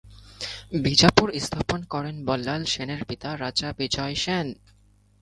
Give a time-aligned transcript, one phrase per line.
[0.83, 4.47] বিজাপুর স্থাপন করেন বল্লাল সেনের পিতা রাজা বিজয় সেন।